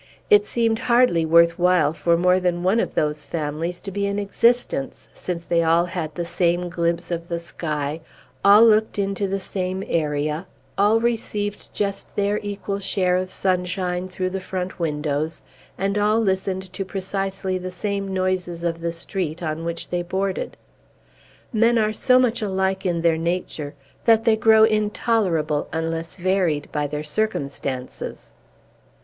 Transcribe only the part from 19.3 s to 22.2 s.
on which they boarded. Men are so